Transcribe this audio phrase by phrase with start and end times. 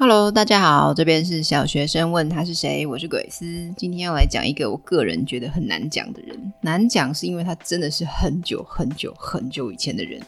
[0.00, 3.70] Hello，大家好，这边是小学生问他是谁，我是鬼斯。
[3.76, 10.18] 今天要来讲一个我个人觉得很难讲的人，难讲是因为他真的是很久很久很久以前的人，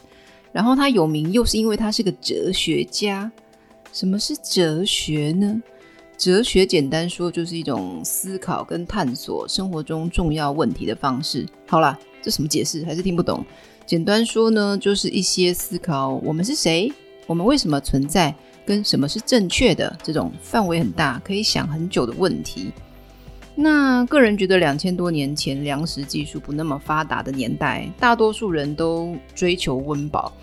[0.51, 3.31] 然后他有名又是因为他是个哲学家。
[3.91, 5.59] 什么是哲学呢？
[6.19, 11.47] 哲学简单说就是一种思考跟探索生活中重要问题的方式。
[11.65, 12.85] 好啦，这什么解释？
[12.85, 13.43] 还是听不懂。
[13.87, 16.93] 简单说呢，就是一些思考我们是谁，
[17.25, 18.35] 我们为什么存在。
[18.65, 22.71] 跟什么是正确的这种范围很大，可以想很久的问题。
[23.55, 30.33] 那个人觉得，两千多年前粮食技术不那么发达的年代，大多数人都追求温饱。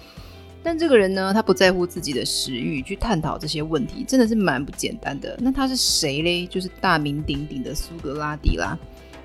[0.62, 5.36] 但这个人呢，他不在乎自己的食欲，去探讨这些问题，真的是蛮不简单的。
[5.40, 6.46] 那他是谁嘞？
[6.46, 8.78] 就是大名鼎鼎的苏格拉底啦。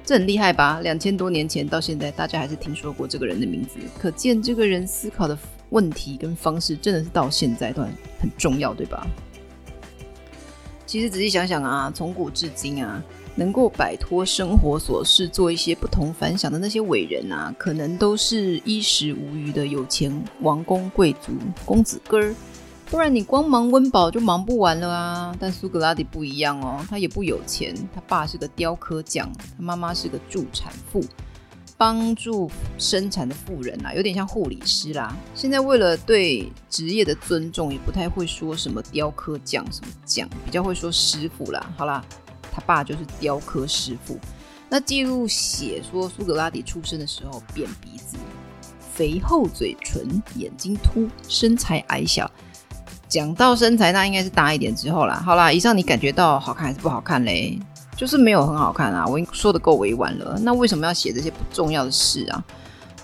[0.03, 0.79] 这很厉害吧？
[0.81, 5.37] 两千多年前到现在，大家还是听说过这个人的名字，可见这个人思考的
[5.69, 7.81] 问题跟方式真的是到现在都
[8.19, 9.05] 很重要，对吧？
[10.85, 13.01] 其实仔细想想啊，从古至今啊，
[13.35, 21.33] 能够摆脱生活琐事，做一些不同凡响的那些伟人啊，可能都是衣食无余的有钱王公贵族
[21.65, 22.35] 公子哥儿。
[22.87, 25.35] 不然你光忙温饱就忙不完了啊！
[25.39, 31.03] 但苏格拉底不一样哦，他也不有钱，他爸是个雕刻匠，他妈妈是个助产妇，
[31.77, 35.15] 帮助生产的妇人啊，有点像护理师啦。
[35.33, 41.69] 现在为了对职业的尊重，也不太会说什么雕刻匠什么匠，比较会说师傅啦。
[41.77, 42.03] 好啦，
[42.51, 44.17] 他爸就是雕刻师傅。
[44.69, 48.17] 那记录写说，苏格拉底出生的时候扁鼻子、
[48.93, 52.29] 肥厚嘴唇、眼睛凸、身材矮小。
[53.07, 55.21] 讲到身材，那应该是大一点之后啦。
[55.23, 57.59] 好啦，以上你感觉到好看还是不好看嘞？
[57.95, 59.05] 就是没有很好看啊。
[59.07, 60.37] 我已经说得够委婉了。
[60.41, 62.43] 那为什么要写这些不重要的事啊？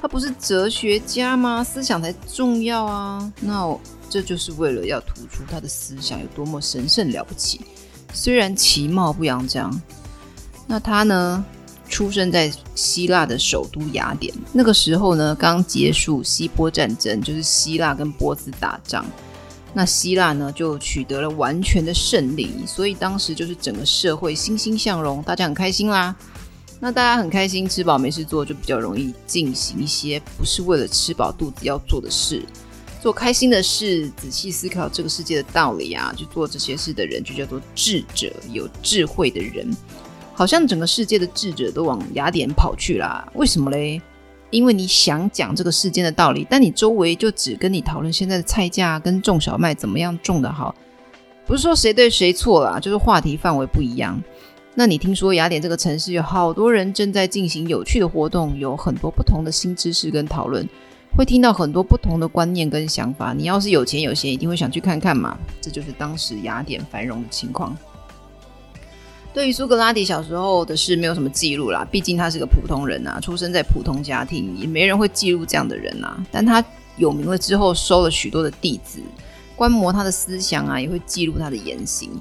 [0.02, 1.64] 他不是哲学家吗？
[1.64, 3.32] 思想才重要啊。
[3.40, 3.78] 那
[4.10, 7.62] 这就是为了要突出他的思想有多么神圣了不起。
[8.14, 9.82] 虽然其貌不扬这样。
[10.68, 11.46] 那他呢，
[11.88, 14.34] 出生在希腊的首都雅典。
[14.54, 19.06] 那个时候呢，刚结束希波战争，就是希腊跟波斯打仗。
[19.74, 26.16] 那希腊呢，就取得了完全的胜利，所以当时就是整个社会欣欣向荣，大家很开心啦。
[26.80, 32.44] 那大家很开心，吃饱没事做，就比较容易进行一些不是为了吃饱肚子要做的事，
[33.00, 39.74] 做开心的事，仔细思考这个世界的道理啊，去做这些事的人就叫做智者，有智慧的人。
[40.34, 44.02] 好像整个世界的智者都往雅典跑去啦，为什么嘞？
[44.52, 50.76] 因为你想讲这个世间的道理，但你周围就只跟你讨论现在的菜价跟种小麦怎么样种的好，
[51.48, 54.22] 不是说谁对谁错啦，就是话题范围不一样。
[54.76, 60.68] 那你听说雅典这个城市有好多人正在进行有趣的活动，有很多不同的新知识跟讨论，
[61.18, 63.34] 会听到很多不同的观念跟想法。
[63.34, 65.38] 你要是有钱有闲，一定会想去看看嘛。
[65.60, 67.76] 这就是当时雅典繁荣的情况。
[69.34, 71.88] 对于苏格拉底小时候的事，没有什么记录啦。
[71.90, 76.22] 毕竟他是个普通人啊，出生在普通家庭，也没人会记录这样的人啊。
[76.30, 76.64] 但他
[76.98, 79.00] 有名了之后，收了许多的弟子，
[79.56, 82.12] 观摩他的思想啊，也会记录他的言行。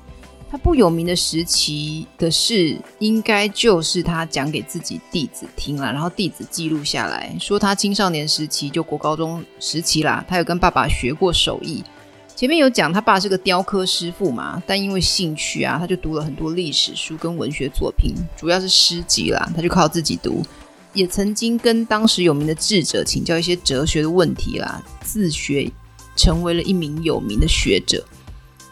[0.49, 11.85] 他不有名的时期的事，应该就是他讲给自己弟子听了，然后弟子记录下来，说他青少年时期就国高中时期啦，他有跟爸爸学过手艺。
[12.41, 20.43] 前面有讲他爸是个雕刻师傅嘛，但因为兴趣啊，他就读了很多历史书跟文学作品，主要是诗集啦，他就靠自己读。
[20.95, 25.71] 也曾经跟当时有名的智者请教一些哲学的问题啦，自学
[26.17, 28.03] 成为了一名有名的学者。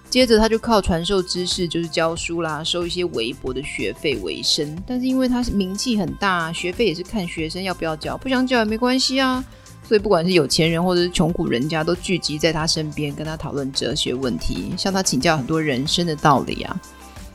[0.09, 4.83] 接着他就靠传授知识，就是教书啦，收一些微薄的学费为生。
[4.87, 9.45] 但是因为他是名气很大，学费也是看学生要不要交，不想交也没关系啊。
[9.89, 16.79] 所以，不管是有钱人或者是穷苦人家，都聚集在他身边，跟他讨论哲学问题，向他请教很多人生的道理啊。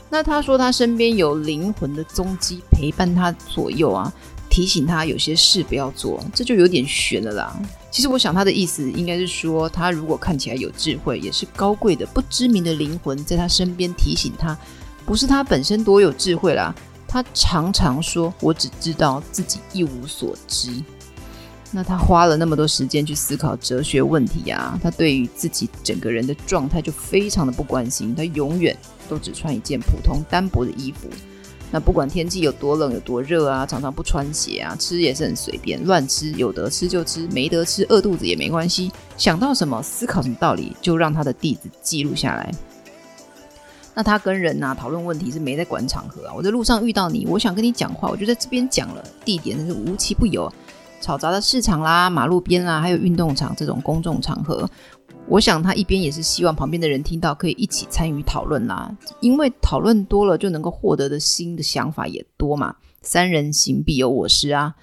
[0.07, 4.13] 那他说他身边有灵魂的踪迹陪伴他左右啊，
[4.51, 7.59] 提醒他有些事不要做，这就有点玄了啦。
[7.89, 14.55] 其实我想他的意思应该是说，他如果看起来有智慧，也是高贵的不知名的灵魂在他身边提醒他，
[15.07, 16.71] 不是他本身多有智慧啦。
[17.07, 20.71] 他常常说：“我只知道自己一无所知。”
[21.75, 28.77] 那他花了那么多时间去思考哲学问题啊，他对于自己整个人的状态就非常的不关心，他永远
[29.09, 31.09] 都只穿一件普通单薄的衣服。
[31.71, 38.91] 那不管天气有多冷有多热啊，常常不穿鞋啊，吃也是很随便乱吃，有得吃就吃，没得吃饿肚子也没关系。
[39.17, 42.53] 想到什么思考什么道理，就让他的弟子记录下来。
[43.95, 50.51] 那他跟人啊讨论问题是没在管场合啊，我在路上遇到你，我想跟你讲话，我就在这边讲了，地点是无奇不有。
[51.03, 54.69] 嘈杂的市场啦、马路边啦，还有运动场这种公众场合，
[55.27, 58.89] 我想他一边也是希望旁边的人听到，可以一起参与讨论啦。
[59.19, 62.77] 因为讨论多了，就能够获得的新的想法也多嘛。
[63.01, 64.75] 三人行必有我师啊。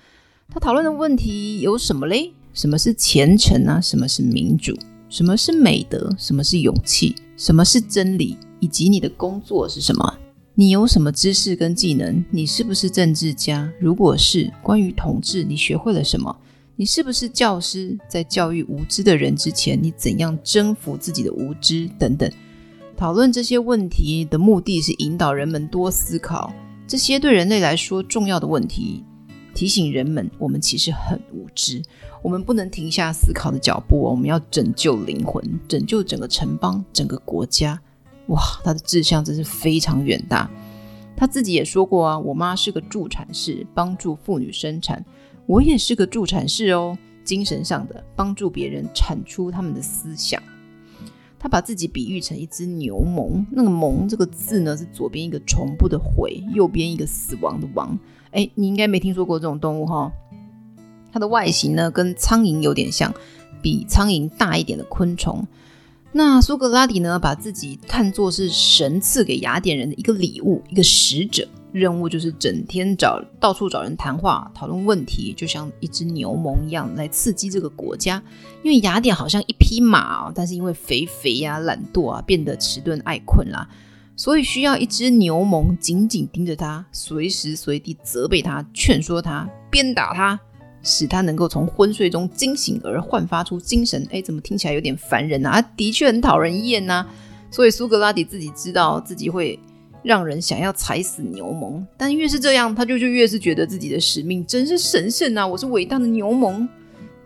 [0.50, 2.34] 他讨论的问题有什么嘞？
[2.52, 3.81] 什么是虔诚啊？
[3.81, 4.76] 什么是民主？
[5.08, 6.14] 什么是美德？
[6.19, 7.16] 什么是勇气？
[7.38, 8.37] 什么是真理？
[8.58, 10.19] 以及你的工作是什么？
[10.60, 12.22] 你有什么知识跟技能？
[12.30, 13.72] 你是不是政治家？
[13.78, 16.36] 如果是，关于统治，你学会了什么？
[16.76, 17.98] 你是不是教师？
[18.06, 21.88] 在教育无知的人之前，你怎样征服自己的无知？
[21.98, 22.30] 等等，
[22.94, 26.52] 讨论这些问题的目的是引导人们多思考
[26.86, 29.02] 这些对人类来说重要的问题，
[29.54, 31.80] 提醒人们我们其实很无知，
[32.22, 37.80] 我们不能停下思考的脚步，我们要拯救灵魂，拯救整个城邦、整个国家。
[38.30, 40.50] 哇，他的志向真是非常远大。
[41.16, 45.04] 他自己也说过啊，我妈是个助产士，帮助妇女生产。
[45.46, 50.42] 我也是个助产士哦，精神上的帮助别人产出他们的思想。
[51.38, 57.98] 他把自己比喻成一只牛虻，那个“虻”这个字呢，是左边一个虫部的“悔”，右边一个死亡的“亡”。
[58.32, 60.12] 哎，你应该没听说过这种动物哈、
[61.10, 63.12] 它的外形呢，跟苍蝇有点像，
[63.62, 65.46] 比苍蝇大一点的昆虫。
[66.12, 71.46] 那苏格拉底呢，把自己看作是神赐给雅典人的一个礼物，一个使者。
[71.72, 78.20] 任务就是整天找到处找人谈话，讨论问题，就像一只牛虻一样来刺激这个国家。
[78.64, 83.68] 因为雅典好像一匹马哦，但是因为肥肥呀、啊、懒惰啊，变得迟钝爱困啦，
[84.16, 90.40] 所以需要一只牛虻紧紧盯着他，随时随地责备他、劝说他、鞭打他，
[90.82, 94.06] 使他能够从昏睡中惊醒而焕发出精神。
[94.10, 95.60] 哎，怎么听起来有点烦人啊？
[95.76, 97.06] 的确很讨人厌呐、
[97.50, 99.58] 所以苏格拉底自己知道自己会。
[100.02, 105.46] 让人想要踩死牛虻，但越是这样，他就就越是觉得自己的使命真是神圣啊！
[105.46, 106.66] 我是伟大的牛虻。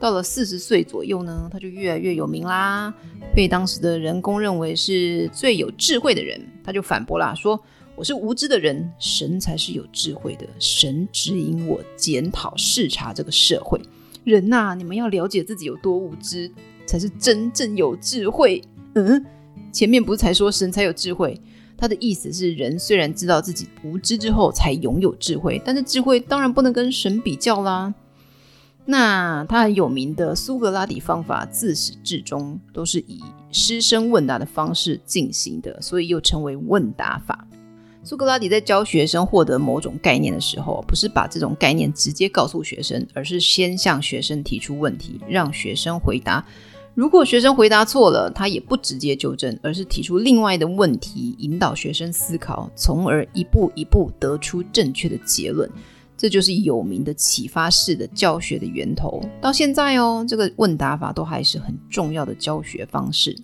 [0.00, 2.92] 到了四十岁左右呢，他就越来越有名啦，
[3.32, 6.44] 被当时的人公认为是最有智慧的人。
[6.64, 7.62] 他就反驳啦，说
[7.96, 13.80] 我是无知的人，神才是有智慧的，神指引我检讨视察这个社会。
[14.24, 16.50] 人呐、你们要了解自己有多无知，
[16.86, 18.60] 才是真正有智慧。
[18.94, 19.24] 嗯，
[19.72, 21.40] 前面不是才说神才有智慧？
[21.76, 27.94] 他的意思是，人虽然知道自己无知之后才拥有智慧，但是智慧当然不能跟神比较啦。
[28.86, 37.46] 那他很有名的苏格拉底方法，自始至终都是以师生问答的方式进行的，所以又称为问答法。
[38.06, 46.44] 苏格拉底在教学生获得某种概念的时候，不是把这种概念直接告诉学生，而是先向学生提出问题，让学生回答。
[46.94, 55.68] 如果学生回答错了，他也不直接纠正，而是提出另外的问题，引导学生思考，从而一步一步得出正确的结论。
[56.16, 59.20] 这就是有名的启发式的教学的源头。
[59.40, 63.36] 到现在哦，这个问答法都还是很重要的教学方式。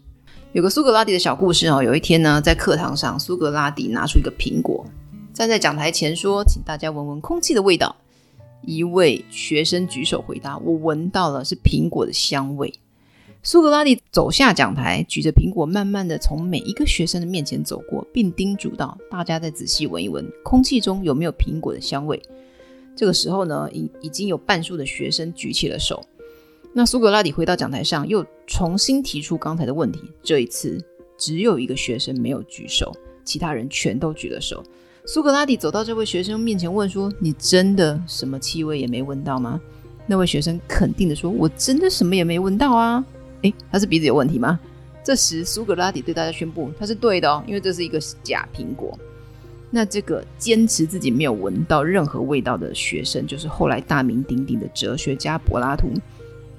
[0.52, 4.85] 有个苏格拉底的小故事哦，有一天呢，在课堂上，苏格拉底拿出一个苹果，
[5.32, 7.94] 站在讲台前说：“请大家闻闻空气的味道。”
[8.67, 12.75] 一位学生举手回答：“我闻到了，是苹果的香味。”
[13.44, 22.20] 苏格拉底走下讲台，举着苹果，慢慢地从每一个学生的面前走过，并叮嘱道：“大家再仔细闻一闻，空气中有没有苹果的香味？”
[22.96, 26.03] 这个时候呢，已已经有半数的学生举起了手。
[26.73, 30.02] 那苏格拉底回到讲台上，又重新提出刚才的问题。
[30.25, 30.76] 这一次，
[31.17, 32.93] 只有一个学生没有举手，
[33.25, 34.60] 其他人全都举了手。
[35.06, 39.60] 苏格拉底走到这位学生面前，问说：“你真的什么气味也没闻到吗？”
[40.05, 43.03] 那位学生肯定地说：“我真的什么也没闻到啊。”
[43.43, 44.58] 诶，他是鼻子有问题吗？
[45.05, 48.98] 这时苏格拉底对大家宣布，他是对的哦，因为这是一个假苹果。
[49.70, 55.89] 那这个坚持自己没有闻到任何味道的学生，就是后来大名鼎鼎的哲学家柏拉图。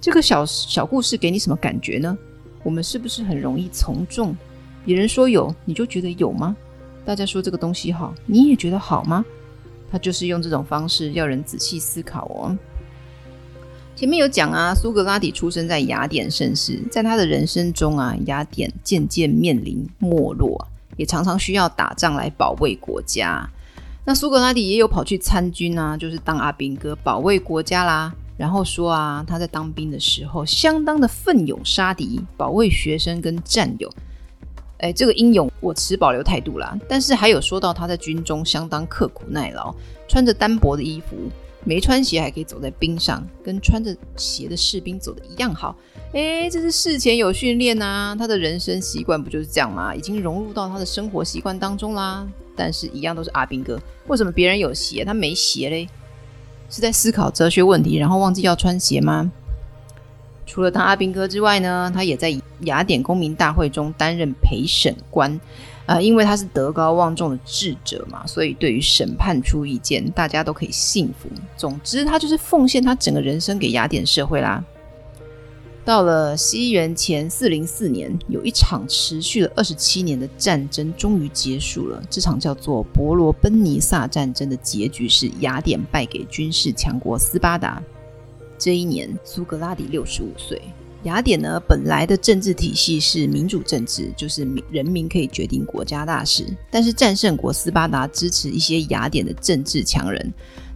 [0.01, 2.17] 这个小小故事给你什么感觉呢？
[2.63, 4.35] 我们是不是很容易从众？
[4.83, 6.57] 别人说有，你就觉得有吗？
[7.05, 9.23] 大家说这个东西好，你也觉得好吗？
[9.91, 12.57] 他就是用这种方式要人仔细思考哦。
[13.95, 20.67] 前面有讲啊，苏格拉底出生在雅典盛世，在他的人生中啊，雅典渐渐面临没落，
[20.97, 23.47] 也常常需要打仗来保卫国家。
[24.03, 28.11] 那苏格拉底也有跑去参军啊，就是当阿兵哥保卫国家啦。
[28.41, 33.87] 然后说啊，他在当兵的时候相当的奋勇杀敌，保卫学生跟战友。
[34.79, 36.75] 哎，这个英勇我持保留态度啦。
[36.89, 39.71] 但是还有说到他在军中相当刻苦耐劳，
[40.07, 41.15] 穿着单薄的衣服。
[41.63, 45.75] 没穿鞋还可以走在冰上，跟穿着鞋的士兵走的一样好。
[46.13, 49.93] 诶，这是事前有训练呐，他的人生习惯不就是这样吗？
[49.93, 52.27] 已经融入到他的生活习惯当中啦。
[52.55, 55.87] 但是，一样都是阿兵哥，为什么别人有鞋，他没鞋嘞？
[56.71, 59.29] 是在思考哲学问题，然后忘记要穿鞋吗？
[60.47, 65.39] 除了当阿兵哥之外呢，他也在雅典公民大会中担任陪审官。
[65.85, 71.27] 啊、呃，因为他是德高望重的智者嘛，所以对于审判出意见，大家都可以信服。
[71.57, 74.63] 总之，他就是奉献他整个人生给雅典社会啦。
[75.83, 82.01] 到了西元前四零四年，有一场持续了二十七年的战争终于结束了。
[82.09, 87.81] 这场叫做伯罗奔尼撒战争的结局是雅典败给军事强国斯巴达。
[88.59, 90.61] 这一年，苏格拉底六十五岁。
[91.03, 96.45] 雅典呢，本来的政治体系是民主政治，就是人民可以决定国家大事。
[96.69, 100.31] 但是战胜国斯巴达支持一些雅典的政治强人，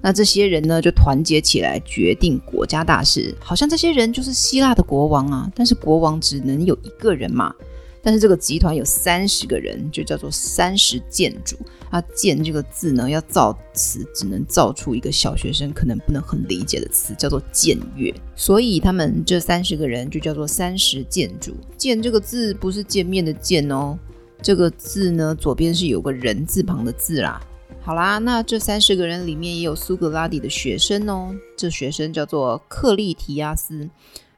[0.05, 5.51] 那这些人呢就团结起来决定国家大事，好像这些人就是希腊的国王啊。
[5.55, 7.51] 但是国王只能有一个人嘛。
[8.03, 11.57] 但是这个集团有三十个人，就叫做三十舰主。
[11.89, 18.13] 啊，建这个字呢，要造词只能造出一个小学生可能不能很理解的词，叫做僭越。
[18.35, 21.55] 所以他们这三十个人就叫做三十舰主。
[21.77, 23.97] 舰这个字不是见面的见哦，
[24.39, 27.41] 这个字呢左边是有个人字旁的字啦。
[27.85, 33.87] 好啦，那这三十个人里面也有苏格拉底的学生哦，这学生叫做克利提亚斯。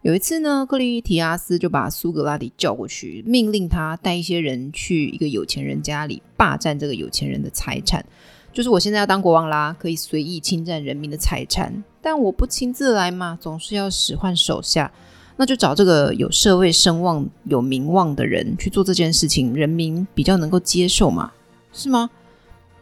[0.02, 8.06] 有一次呢，克利提亚斯就把苏格拉底叫过去，命令他带一些人去一个有钱人家里霸占这个有钱人的财产。
[8.52, 14.92] 就是我现在要当国王啦，可以随意侵占人民的财产，但我不亲自来嘛，总是要使唤手下。
[15.38, 21.32] 那就找这个有社会声望、有名望的人去做这件事情，人民比较能够接受嘛，
[21.72, 22.10] 是吗？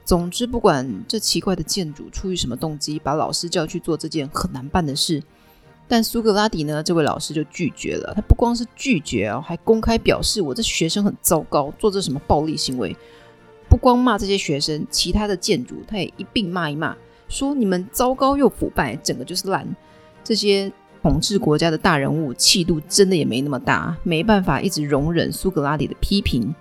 [0.06, 5.22] 总之，不管这奇怪的建筑出于什么动机，把老师叫去做这件很难办的事。
[5.88, 6.82] 但苏格拉底呢？
[6.82, 8.14] 这位老师就拒绝了。
[8.16, 12.96] 他不光是拒绝哦，还公开表示我这学生很糟糕，做这什么暴力行为。
[13.68, 16.96] 不光骂这些学生，其他的建筑他也一并骂一骂，
[17.28, 19.68] 说你们糟糕又腐败，整个就是烂。
[20.24, 20.72] 这些
[21.02, 26.54] 统治国家的大人物气度真的也没那么大，没办法一直容忍苏格拉底的批评。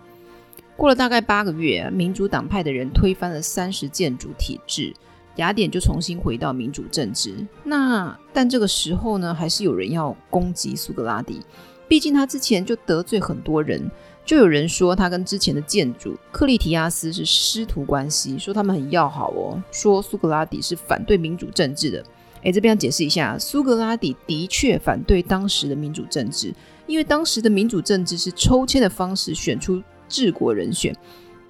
[0.76, 4.92] 过了大概八个月，民主党派的人推翻了三十建筑体制。
[5.36, 7.34] 雅典就重新回到民主政治。
[7.64, 11.40] 那但这个时候呢，还是有人要攻击苏格拉底。
[11.88, 13.90] 毕竟他之前就得罪很多人，
[14.24, 19.60] 就有人说他跟之前的建主克利提亚斯是师徒关系，说他们很要好哦。
[19.72, 22.04] 说苏格拉底是反对民主政治的。
[22.42, 26.54] 诶，这边要解释一下，苏格拉底的确反对当时的民主政治，
[26.86, 29.82] 因为当时的民主政治是抽签的方式选出
[30.14, 30.94] 治国人选，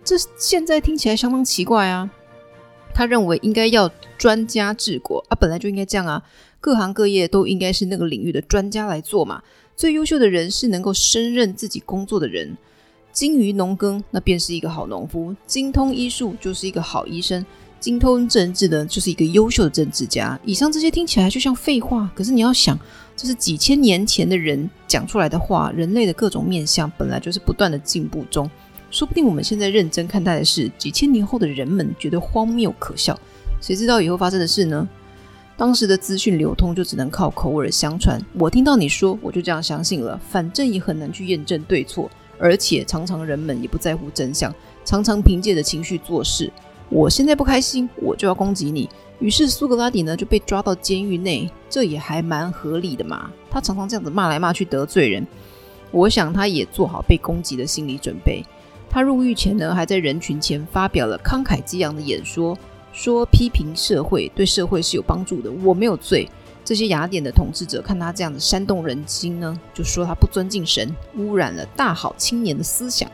[0.03, 2.11] 这现在听起来相当奇怪啊。
[2.95, 6.23] 他认为应该要专家治国啊，本来就应该这样啊，
[6.63, 9.43] 各行各业都应该是那个领域的专家来做嘛。
[9.77, 12.57] 最优秀的人是能够胜任自己工作的人，
[13.13, 17.45] 精于农耕，那便是一个好农夫；精通医术，就是一个好医生；
[17.79, 20.41] 精通政治的，就是一个优秀的政治家。
[20.45, 22.79] 以上这些听起来就像废话，可是你要想，
[23.17, 25.73] 这是几千年前的人讲出来的话。
[25.77, 28.51] 人类的各种面相本来就是不断的进步中。
[28.91, 33.19] 说不定我们现在认真看待的是几千年后的人们觉得荒谬可笑，
[33.61, 34.89] 谁知道以后发生的事呢？
[35.57, 44.53] 当时的资讯流通就只能靠口耳相传，我听到你说，我就这样相信了，反正也很难去验证对错，而且常常人们也不在乎真相，
[44.85, 46.53] 常常凭借着情绪做事。
[46.89, 48.89] 我现在不开心，我就要攻击你。
[49.21, 53.31] 于是苏格拉底呢就被抓到监狱内，这也还蛮合理的嘛。
[53.51, 55.27] 他常常这样子骂来骂去得罪人，
[55.91, 58.45] 我想他也做好被攻击的心理准备。
[58.91, 62.57] 他入狱前呢，还在人群前发表了慷慨激昂的演说，
[62.93, 65.51] 说批评社会对社会是有帮助的。
[65.51, 66.29] 我没有罪。
[66.65, 73.11] 这些雅典的统治者看他这样的煽动人心呢，就说他不尊敬神，污染了大好青年的思想。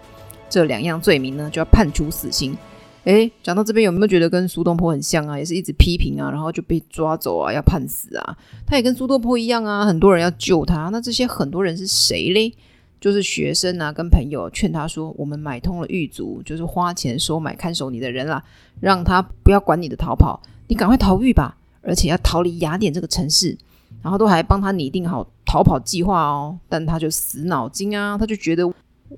[0.49, 2.57] 这两样罪名呢，就要判处死刑。
[3.05, 5.39] 诶，讲到这边有没有觉得跟苏东坡很像啊？
[5.39, 8.37] 也是一直批评啊，然后就被抓走啊，要判死啊。
[8.67, 10.91] 他也跟苏东坡一样啊，很多人要救他。
[10.91, 12.53] 那这些很多人是谁嘞？
[13.01, 18.45] 就是学生啊，跟朋友劝他说：“我们买通了狱卒，就是花钱收买看守你的人啦，
[18.79, 20.39] 让他不要管你的逃跑，
[20.69, 23.57] 你赶快逃狱吧，而且要逃离雅典这个城市。”
[24.03, 26.59] 然后都还帮他拟定好逃跑计划哦。
[26.69, 28.71] 但他就死脑筋啊，他就觉得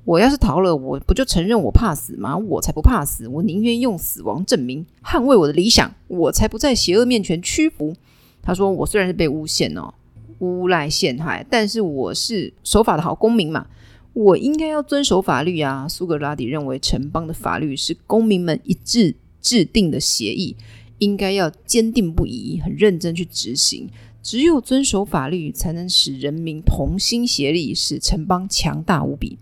[0.04, 2.36] 我要是逃了，我不就承认我怕死吗？
[2.36, 7.94] 我才不怕死，我宁愿用死亡证明捍卫我的理想，我才不在邪恶面前屈服。
[8.42, 9.92] 他说：“我虽然是被诬陷哦。”
[10.40, 13.66] 诬赖陷害，但是我是守法的好公民嘛，
[14.12, 15.86] 我应该要遵守法律啊。
[15.86, 20.56] 苏格拉底认为城邦的法律是公民们一致制定的协议，
[20.98, 23.88] 应该要坚定不移、很认真去执行。
[24.20, 29.38] 只有遵守法律，才能使人民同心协力，使城邦强大无比。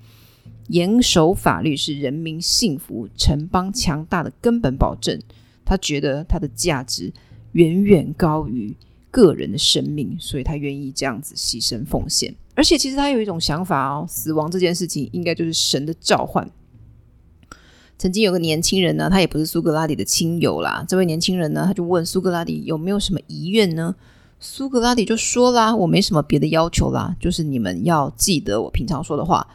[0.70, 5.20] 严守法律是人民幸福、城邦强大的根本保证。
[5.64, 7.12] 他觉得他的价值
[7.52, 8.74] 远远高于
[9.10, 12.34] 个人的生命，所以他愿意这样子牺牲奉献。
[12.54, 16.48] 而且其实他有一种想法哦，死亡这件事情应该就是神的召唤。
[17.98, 20.84] 曾经有个年轻人呢，他也不是苏格拉底的亲友啦。
[20.88, 23.94] 这位年轻人呢，他就问苏格拉底有没有什么遗愿呢？
[24.38, 29.46] 苏格拉底就说啦：“我没什么别的要求啦，就是你们要记得我平常说的话。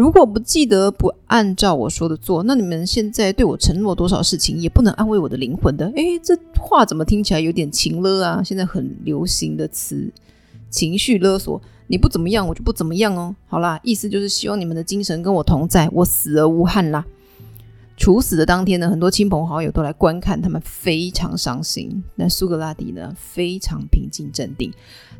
[0.00, 8.42] 如果不记得，不按照我说的做，那你们现在对我承诺多少事情，也不能安慰我的灵魂的。”诶，这话怎么听起来有点情勒啊？
[8.42, 10.10] 现在很流行的词，
[10.70, 11.60] 情绪勒索。
[11.88, 13.36] 你不怎么样，我就不怎么样哦。
[13.46, 17.04] 好啦，意思就是希望你们的精神跟我同在，我死而无憾啦。
[18.00, 22.02] 处死的当天呢，很多亲朋好友都来观看，他们非常伤心。
[22.14, 24.72] 那苏格拉底呢，非常平静镇定，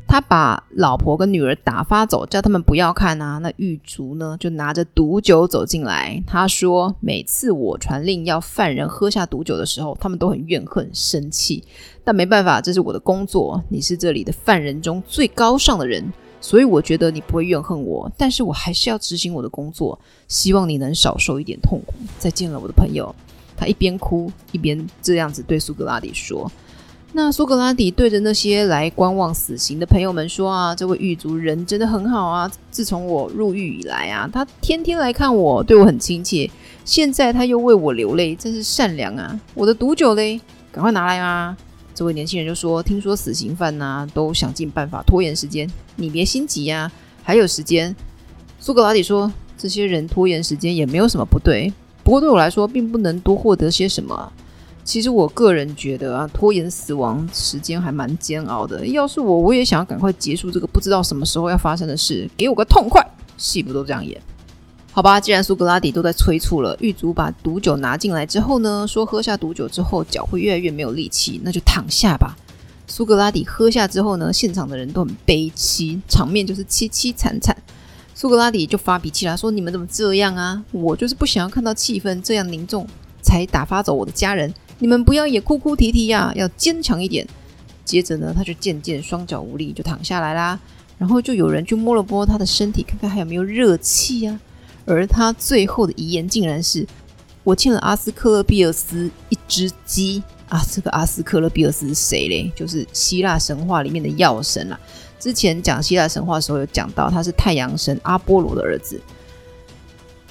[0.07, 3.37] 他把老婆跟女儿打发走，叫他们不要看啊。
[3.37, 6.23] 那狱卒呢，就拿着毒酒走进来。
[6.25, 11.63] 他说，每次我传令要犯人喝下毒酒的时候，他们都很怨恨、生气，
[12.03, 13.63] 但没办法，这是我的工作。
[13.69, 16.11] 你是这里的犯人中最高尚的人。
[16.41, 21.93] 所以我觉得你不会怨恨我，但是我还是要执行我的工作，希望你能少受一点痛苦。
[22.19, 23.15] 再见了，我的朋友。
[23.55, 26.51] 他一边哭一边这样子对苏格拉底说。
[27.13, 32.51] 那苏格拉底对着那些来观望死刑的朋友们说啊，这位狱卒人真的很好啊。
[32.71, 36.49] 自从我入狱以来啊，他天天来看我，对我很亲切。
[36.83, 39.39] 现在他又为我流泪，真是善良啊。
[39.53, 41.55] 我的毒酒嘞，赶快拿来啊！
[42.01, 45.69] 这位年轻人就说：“听说死刑犯呐、都想尽办法拖延时间。
[45.97, 46.91] 你别心急呀、
[47.21, 47.95] 还有时间。”
[48.59, 51.71] 苏格拉底说：“这些人拖延时间也没有什么不对，
[52.03, 54.33] 不过对我来说，并不能多获得些什么。
[54.83, 58.83] 其实我个人觉得啊，拖延死亡时间还蛮煎熬的。
[58.87, 63.07] 要是我，我也想要赶快结束这个不知道什么时候要发生的事，给我个痛快。
[63.37, 64.19] 戏不都这样演？”
[64.93, 72.35] 好吧，既然苏格拉底都在催促了，狱卒把毒酒拿进来之后呢，说喝下毒酒之后脚会越来越没有力气，那就躺下吧。
[72.87, 77.55] 苏格拉底喝下之后呢，现场的人都很悲戚，场面就是凄凄惨惨。
[78.13, 80.61] 苏格拉底就发脾气了，说：“你们怎么这样啊？
[80.71, 82.85] 我就是不想要看到气氛这样凝重，
[83.21, 84.53] 才打发走我的家人。
[84.79, 87.25] 你们不要也哭哭啼啼呀，要坚强一点。”
[87.85, 90.59] 接着呢，他就渐渐双脚无力，就躺下来啦。
[90.97, 94.37] 然后就有人去摸了摸他的身体，看看还有没有热气呀。
[94.93, 96.85] 而他最后的遗言竟然是
[97.45, 102.51] ：“我欠了阿斯克勒庇尔斯一只鸡啊！”这个阿斯克勒庇尔斯是谁嘞？
[102.53, 104.77] 就是希腊神话里面的药神啦。
[105.17, 108.99] 之前讲希腊神话的时候有讲到，他是太阳神阿波罗的儿子。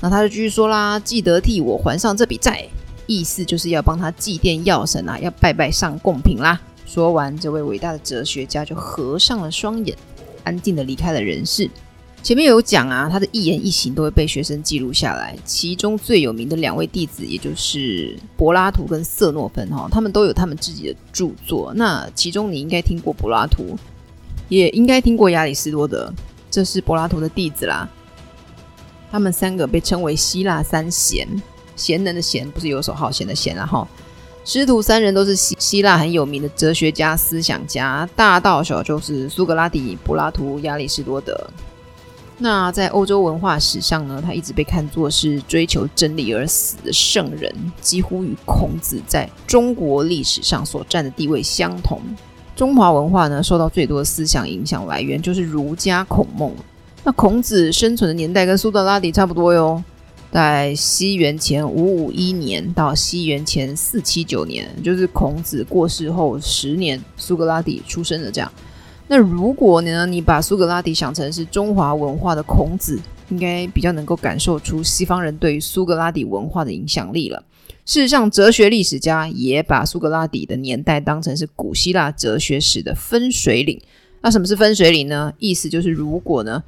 [0.01, 2.69] 那他就继续说啦：“记得替我还上这笔债。”
[3.07, 6.61] 意思就是要帮他祭奠药神啊，要拜拜上贡品啦。
[6.87, 9.97] 说完，这位伟大的哲学家就合上了双眼，
[10.45, 11.69] 安静的离开了人世。
[12.23, 15.35] 前面有讲啊，他的一言一行都会被学生记录下来。
[15.45, 21.73] 其中最有名的两位弟子，也就是柏拉图跟色诺芬哈，他们都有他们自己的著作。
[21.75, 23.75] 那其中你应该听过柏拉图，
[24.49, 26.13] 也应该听过亚里士多德，
[26.51, 27.89] 这是柏拉图的弟子啦。
[29.11, 31.27] 他们三个被称为希腊三贤，
[31.75, 33.89] 贤能的贤不是游手好闲的闲啦哈。
[34.45, 41.51] 师徒三人都是希希腊很有名的哲学家、思想家，大到小就是苏格拉底、柏拉图、亚里士多德。
[42.43, 52.01] 那在欧洲文化史上呢，他一直被看作是追求真理而死的圣人，几乎与孔子在中国历史上所占的地位相同。
[52.57, 56.51] 中华文化呢，受到最多的思想影响来源就是儒家孔孟。
[57.05, 59.85] 那孔子生存的年代跟苏格拉底差不多哟，
[60.33, 68.51] 在西元前五五一年到西元前四七九年，就是孔子过世后十年，苏格拉底出生的这样。
[69.13, 72.97] 那如果呢，你把苏格拉底想成是中华文化的孔子，
[73.29, 77.43] 应该比较能够感受出西方人对于苏格拉底文化的影响力了。
[77.85, 83.81] 事实上，哲学历史家也把苏格拉底的年代当成是古希腊哲学史的分水岭。
[84.21, 85.33] 那什么是分水岭呢？
[85.41, 86.63] 意思就是，如果呢，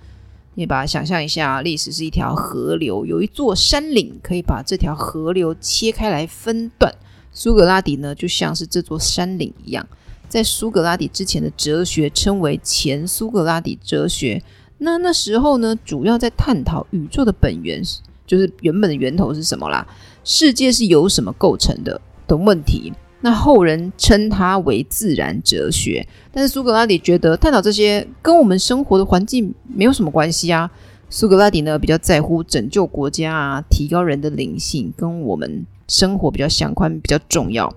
[0.57, 6.93] 你把它想象一下，历史是一条河流，有一座山岭可以把这条河流切开来分段，
[7.33, 9.87] 苏格拉底呢，就像是这座山岭一样。
[10.33, 14.43] 在苏格拉底之前的哲学称为前苏格拉底哲学。
[14.79, 17.83] 那那时候呢，主要在探讨宇宙的本源，
[18.27, 19.87] 就是原本的源头是什么啦？
[20.25, 22.95] 世界是由什么构成的的问题。
[23.21, 26.09] 那后人称它为自然哲学。
[26.33, 30.71] 但是苏格拉底觉得探讨这些跟我们生活的环境没有什么关系啊。
[31.11, 37.71] 苏格拉底呢，比较在乎拯救国家啊，提高人的灵性，跟我们生活比较相关，比较重要。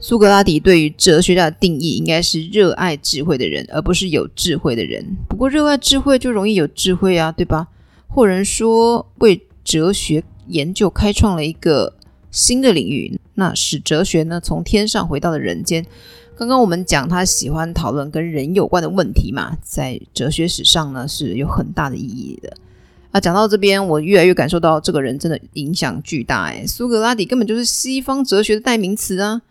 [0.00, 5.04] 苏格拉底对于哲学家的定义应该是热爱智慧的人，而不是有智慧的人。
[5.28, 7.66] 不过，热爱智慧就容易有智慧啊，对吧？
[8.06, 11.94] 或人说，为哲学研究开创了一个
[12.30, 15.84] 新的领域，那使哲学呢从天上回到了人间，
[16.36, 22.56] 刚刚我们讲他喜欢讨论跟人有关的问题嘛，在哲学史上呢是有很大的意义的。
[23.10, 26.44] 啊，讲到这边，我越来越感受到这个人真的影响巨大。
[26.44, 29.42] 哎，苏格拉底根本就是西方哲学的代名词啊！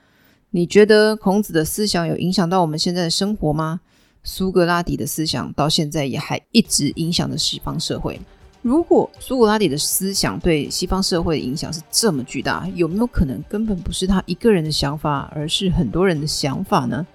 [0.52, 3.82] 你觉得孔子的思想有影响到我们现在的生活吗？
[4.24, 8.20] 苏格拉底的思想到现在也还一直影响着西方社会。
[8.62, 17.06] 如果苏格拉底的思想对西方社会的影响是这么巨大，有没有可能根本不是他一个人的想法，而是很多人的想法呢？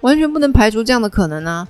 [0.00, 1.66] 完全不能排除这样的可能啊！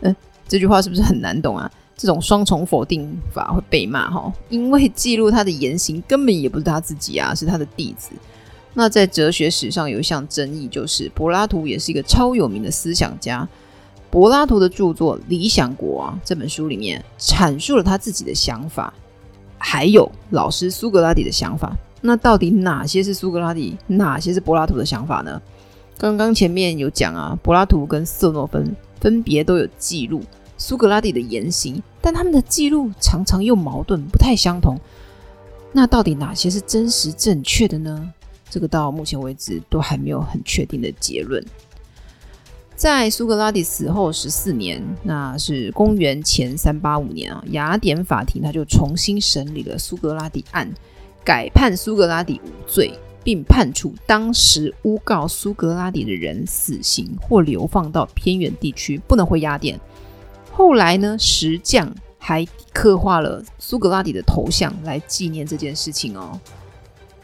[0.00, 1.70] 嗯，这句话是不是很难懂啊？
[1.96, 8.10] 这种双重否定法会被骂哈，因为记录他的言行根本也不是他自己啊，是他的弟子。
[8.78, 13.46] 那在哲学史上有一项争议，就是柏拉图也是一个超有名的思想家。
[14.08, 18.94] 柏拉图的著作《理想国》啊，这本书里面阐述了他自己的想法，
[19.58, 21.76] 还有老师苏格拉底的想法。
[22.00, 25.42] 那到底哪些是苏格拉底，哪些是柏拉图的想法呢？
[25.98, 30.22] 刚刚前面有讲啊，柏拉图跟色诺芬分别都有记录
[30.56, 34.78] 苏格拉底的言行，但他们的记录常常又矛盾，不太相同。
[35.72, 38.14] 那到底哪些是真实正确的呢？
[38.50, 41.44] 这个到目前为止都还没有很确定的结论。
[42.76, 50.72] 在苏格拉底死后十四年，那是公元前三八五年啊，雅典法庭他就重新审理了苏格拉底案，
[51.24, 59.78] 改判苏格拉底无罪，并判处当时诬告苏格拉底的人死刑或流放到偏远地区，不能回雅典。
[60.52, 66.38] 后来呢，石匠还刻画了苏格拉底的头像来纪念这件事情哦。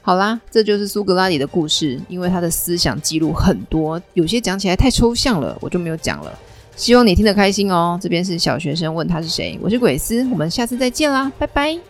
[0.07, 1.99] 好啦，这就是苏格拉底的故事。
[2.11, 6.39] 因为他的思想记录很多，有些讲起来太抽象了，我就没有讲了。
[6.77, 7.99] 希望你听得开心哦。
[8.03, 11.85] 这边是小学生问他是谁，我是鬼斯，我们下次再见啦，拜拜。